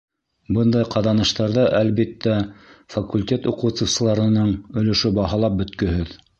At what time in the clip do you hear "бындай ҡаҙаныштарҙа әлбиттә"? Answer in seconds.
0.55-2.39